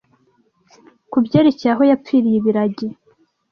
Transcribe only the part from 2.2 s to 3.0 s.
ibiragi,